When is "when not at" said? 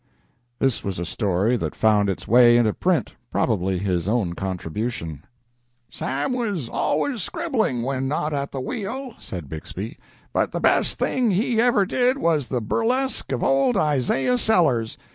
7.83-8.51